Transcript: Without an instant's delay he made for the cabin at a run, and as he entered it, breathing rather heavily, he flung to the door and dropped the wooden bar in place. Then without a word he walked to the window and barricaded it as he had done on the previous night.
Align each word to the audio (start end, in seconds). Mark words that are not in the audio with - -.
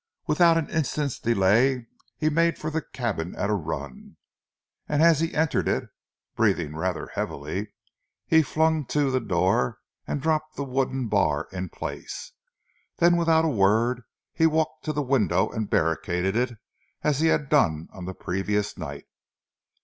Without 0.25 0.57
an 0.57 0.67
instant's 0.71 1.19
delay 1.19 1.85
he 2.17 2.27
made 2.27 2.57
for 2.57 2.71
the 2.71 2.81
cabin 2.81 3.35
at 3.35 3.51
a 3.51 3.53
run, 3.53 4.17
and 4.89 5.03
as 5.03 5.19
he 5.19 5.35
entered 5.35 5.67
it, 5.67 5.89
breathing 6.35 6.75
rather 6.75 7.11
heavily, 7.13 7.75
he 8.25 8.41
flung 8.41 8.83
to 8.85 9.11
the 9.11 9.19
door 9.19 9.77
and 10.07 10.19
dropped 10.19 10.55
the 10.55 10.63
wooden 10.63 11.07
bar 11.07 11.47
in 11.51 11.69
place. 11.69 12.31
Then 12.97 13.15
without 13.15 13.45
a 13.45 13.49
word 13.49 14.01
he 14.33 14.47
walked 14.47 14.83
to 14.85 14.91
the 14.91 15.03
window 15.03 15.49
and 15.49 15.69
barricaded 15.69 16.35
it 16.35 16.57
as 17.03 17.19
he 17.19 17.27
had 17.27 17.47
done 17.47 17.87
on 17.93 18.05
the 18.05 18.15
previous 18.15 18.79
night. 18.79 19.05